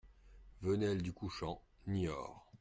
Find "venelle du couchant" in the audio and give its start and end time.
0.63-1.61